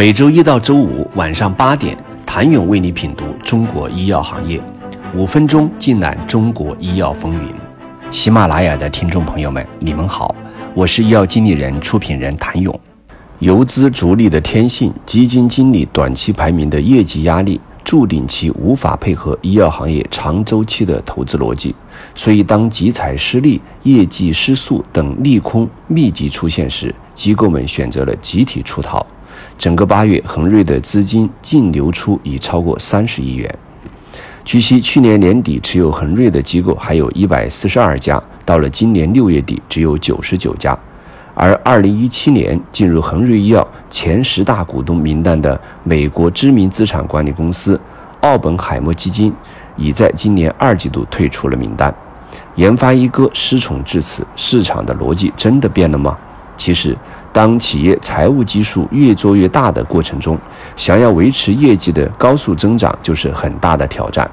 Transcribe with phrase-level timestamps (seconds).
[0.00, 4.58] 每周一到周五晚上八点，谭勇为你品读中国医药行业，
[5.14, 7.52] 五分钟尽览中国医药风云。
[8.10, 10.34] 喜马拉雅的听众朋友们，你们好，
[10.72, 12.80] 我是医药经理人、出品人谭勇。
[13.40, 17.60] 游资逐利的天性，基金经理短期排名的业绩压力。
[17.84, 21.74] 注定其无法配合医药行业长周期的投资逻辑，
[22.14, 29.04] 所以当集采失利、业绩失速等利空密集出现时，机构们选择了集体出逃。
[29.58, 33.58] 整个八月，恒瑞的资金净流出已超过三十亿元。
[34.44, 40.76] 据悉，去年年底持有恒瑞的机构还有一百四十二家，到了今年六月底只有九十九家。
[41.34, 47.80] 而二零一七年进入恒瑞医药前十大股东名单的美国知名资产管理公司
[48.20, 49.32] 奥本海默基金，
[49.76, 51.94] 已在今年二季度退出了名单。
[52.56, 56.16] 研发一哥失宠至此，市场的逻辑真的变了吗？
[56.56, 56.94] 其实，
[57.32, 60.38] 当企业财务基数越做越大的过程中，
[60.76, 64.28] 想要维持业绩的高速增长就是很大的挑战。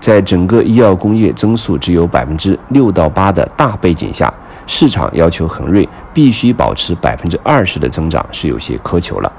[0.00, 4.32] 在整个医药工业增速只有百分之六到八的大背景下，
[4.66, 9.32] 市场要求恒瑞必须保持百分之二十的增长是有些苛求了。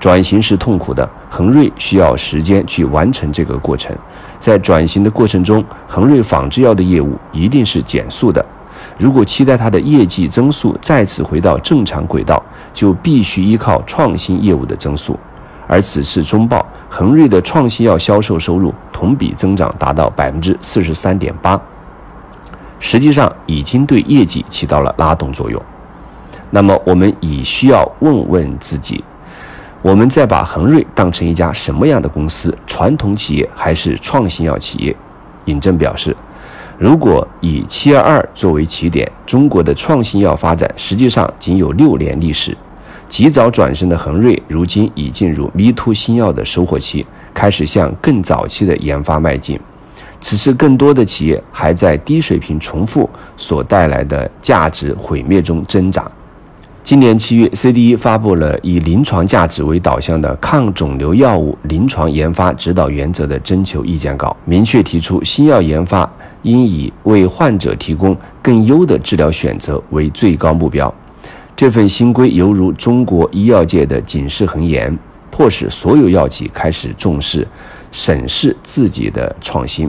[0.00, 3.96] 转型是痛苦的，恒瑞需要时间去完成这个过程。
[4.40, 8.44] 在转型的过程中，恒瑞仿制药的业务一定是减速的。
[8.98, 15.18] 如果期待它的业绩增速再次回到正常轨道，就必须依靠创新业务的增速。
[15.66, 21.58] 而此次中报，恒瑞的创新药销售收入同比增长达到百分之四十三点八。
[22.78, 25.62] 实际上已经对业绩起到了拉动作用。
[26.50, 29.02] 那么，我们已需要问问自己：
[29.80, 32.54] 我们在把恒瑞当成一家什么样的公司？
[32.66, 34.94] 传统企业还是创新药企业？
[35.46, 36.14] 尹正表示，
[36.82, 42.56] 如果以七二二作为起点，中国的创新药发展实际上仅有六年历史。
[43.08, 49.60] 及早转身的恒瑞，如今已进入 Me Too 新药的收获期，开始向更早期的研发迈进。
[50.20, 56.10] 此时，更多的企业还在低水平重复所带来的价值毁灭中挣扎。
[56.84, 66.10] 今年七月，CDE 发布了以临床价值为导向的抗肿瘤药物临床研发指导原则的征求意见稿，明确提出新药研发
[66.42, 70.92] 应以为患者提供更优的治疗选择为最高目标。
[71.54, 74.98] 这份新规犹如中国医药界的警示恒言，
[75.30, 77.46] 迫使所有药企开始重视、
[77.92, 79.88] 审视自己的创新。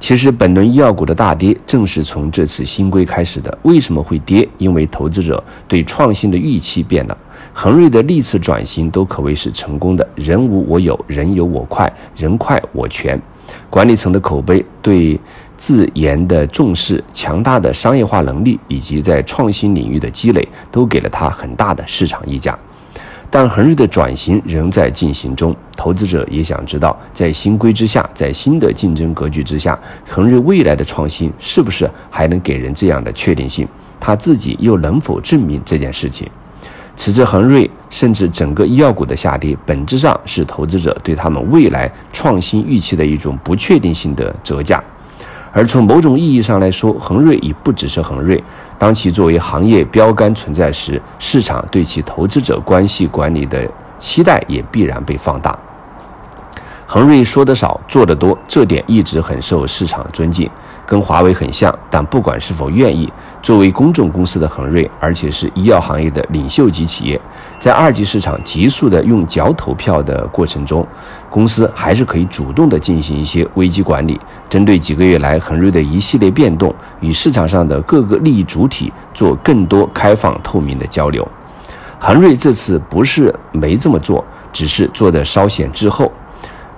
[0.00, 3.58] 其实，本轮医药股的大跌正是从这次新规开始的。
[3.62, 4.48] 为什么会跌？
[4.56, 7.18] 因为投资者对创新的预期变了。
[7.52, 13.20] 恒瑞的历次转型都可谓是成功的，人无我有，人有我快，人快我全。
[13.68, 15.18] 管理层的口碑、对
[15.56, 22.56] 自研的重视、强大的商业化能力以及在创新领域的积累，都给了他很大的市场溢价。
[23.30, 29.78] 但恒瑞的转型仍在进行中，投资者也想知道，在新规之下，在新的竞争格局之下，
[30.08, 33.68] 恒瑞未来的创新是不是还能给人这样的确定性？
[34.00, 36.28] 他自己又能否证明这件事情？
[36.96, 44.82] 此次恒瑞甚至整个医药股的下跌，本质上是投资者对他们未来创新预期的一种不确定性的折价。
[45.52, 48.42] 而从某种意义上来说，恒瑞已不只是恒瑞。
[48.76, 55.58] 当其作为行业标杆存在时，市场对其投资者关系管理的期待也必然被放大。
[56.90, 60.48] 恒瑞说得少，做得多，这点一直很受市场尊敬，
[60.86, 61.72] 跟华为很像。
[61.90, 63.12] 但不管是否愿意，
[63.42, 67.20] 作为公众公司的恒瑞，而且是医药行业的领袖级企业，
[67.60, 70.86] 在二级市场急速的用脚投票的过程中，
[71.28, 81.28] 公司还是可以主动的进行一些危机管理，针对几个月来恒瑞的一系列变动，与市场上的各个利益主体做更多开放透明的交流。
[81.98, 86.10] 恒瑞这次不是没这么做，只是做的稍显滞后。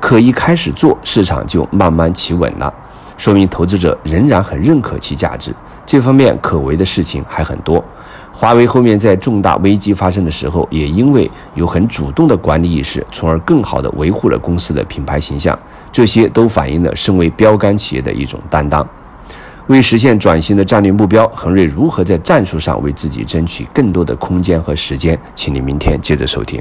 [0.00, 2.72] 可一开始做，市场就慢慢企稳了，
[3.16, 5.55] 说明投资者仍然很认可其价值。
[5.84, 7.84] 这方面可为的事情还很多。
[8.33, 15.56] 华为后面在重大危机发生的时候，也因为有很主动的管理意识，从而更好地维护了公司的品牌形象。
[15.93, 18.87] 这些都反映了身为标杆企业的一种担当。
[19.67, 25.19] 为实现转型的战略目标，恒瑞如何在战术上为自己争取更多的空间和时间？
[25.35, 26.61] 请你明天接着收听。